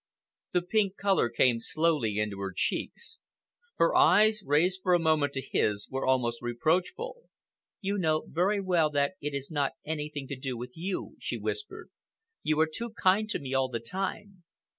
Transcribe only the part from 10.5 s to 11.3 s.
with you,"